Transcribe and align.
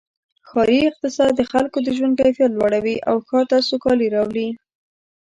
ښاري 0.49 0.79
اقتصاد 0.89 1.31
د 1.35 1.41
خلکو 1.51 1.77
د 1.83 1.87
ژوند 1.97 2.13
کیفیت 2.21 2.51
لوړوي 2.53 2.95
او 3.09 3.15
ښار 3.27 3.45
ته 3.51 3.57
سوکالي 3.69 4.07
راولي. 4.15 4.49